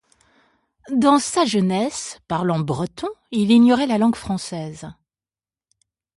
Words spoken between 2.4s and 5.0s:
breton, il ignorait la langue française.